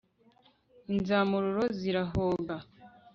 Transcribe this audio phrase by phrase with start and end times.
[0.93, 2.55] Inzamururo zirahoga